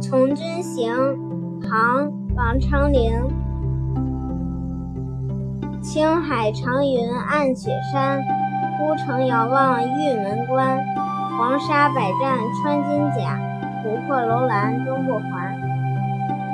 [0.00, 0.92] 从军行
[1.60, 3.12] 唐王昌龄。
[5.82, 8.20] 青海长云暗雪山
[8.78, 11.04] 孤城遥望玉门关。
[11.36, 13.40] 黄沙百战穿金甲
[13.82, 15.58] 不破楼兰终不还